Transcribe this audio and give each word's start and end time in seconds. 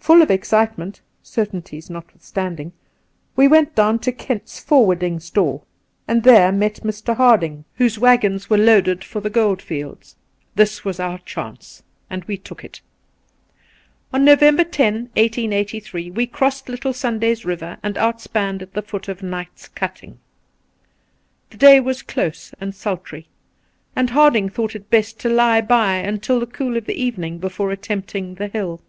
Full 0.00 0.22
of 0.22 0.30
excitement 0.30 1.02
(certainties 1.22 1.90
notwithstanding) 1.90 2.72
we 3.36 3.46
went 3.46 3.74
down 3.74 3.98
to 3.98 4.12
Kent's 4.12 4.58
Forwarding 4.60 5.20
Store, 5.20 5.60
and 6.08 6.24
met 6.24 6.24
there 6.24 6.50
Mr. 6.50 7.14
Harding, 7.14 7.66
whose 7.74 7.98
waggons 7.98 8.48
were 8.48 8.56
loaded 8.56 9.00
172 9.00 9.00
The 9.00 9.04
Pool 9.04 9.10
for 9.10 9.20
the 9.20 9.30
gold 9.30 9.60
fields. 9.60 10.16
This 10.54 10.86
was 10.86 10.98
our 10.98 11.18
chance, 11.18 11.82
and 12.08 12.24
we 12.24 12.38
took 12.38 12.64
it. 12.64 12.80
On 14.10 14.24
November 14.24 14.64
10, 14.64 15.10
1883, 15.14 16.12
we 16.12 16.26
crossed 16.26 16.70
Little 16.70 16.94
Sunday's 16.94 17.42
Eiver 17.42 17.76
and 17.82 17.98
outspanned 17.98 18.62
at 18.62 18.72
the 18.72 18.80
foot 18.80 19.06
of 19.06 19.22
Knight's 19.22 19.68
Cutting. 19.68 20.18
The 21.50 21.58
day 21.58 21.78
was 21.78 22.00
close 22.00 22.54
and 22.58 22.74
sultry, 22.74 23.26
and 23.94 24.08
Harding 24.08 24.48
thought 24.48 24.74
it 24.74 24.88
best 24.88 25.18
to 25.20 25.28
lie 25.28 25.60
by 25.60 25.96
until 25.96 26.40
the 26.40 26.46
cool 26.46 26.78
of 26.78 26.86
the 26.86 26.94
evening 26.98 27.36
before 27.36 27.70
attempting 27.70 28.36
the 28.36 28.48
hUl. 28.48 28.80